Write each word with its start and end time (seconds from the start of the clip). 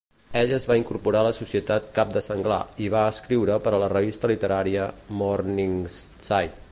Ell 0.39 0.51
es 0.55 0.63
va 0.69 0.77
incorporar 0.77 1.19
a 1.19 1.27
la 1.27 1.33
societat 1.39 1.91
cap 1.97 2.15
de 2.15 2.23
senglar 2.29 2.57
i 2.85 2.89
va 2.95 3.03
escriure 3.11 3.61
per 3.67 3.75
a 3.79 3.83
la 3.85 3.93
revista 3.95 4.33
literària 4.35 4.91
"Morningside". 5.21 6.67